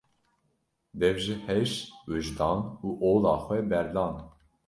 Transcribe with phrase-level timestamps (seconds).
[0.99, 1.71] Dev ji heş,
[2.09, 4.15] wijdan û ola xwe berdan.